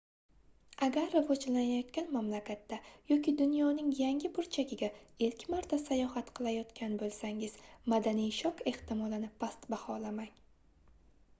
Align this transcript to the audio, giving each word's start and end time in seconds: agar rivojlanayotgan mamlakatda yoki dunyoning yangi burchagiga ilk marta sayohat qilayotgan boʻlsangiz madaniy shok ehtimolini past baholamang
agar 0.85 1.09
rivojlanayotgan 1.15 2.07
mamlakatda 2.13 2.79
yoki 3.09 3.33
dunyoning 3.41 3.91
yangi 3.99 4.31
burchagiga 4.37 4.89
ilk 5.27 5.45
marta 5.55 5.79
sayohat 5.81 6.31
qilayotgan 6.39 6.95
boʻlsangiz 7.03 7.59
madaniy 7.95 8.33
shok 8.39 8.63
ehtimolini 8.73 9.31
past 9.45 9.69
baholamang 9.75 10.33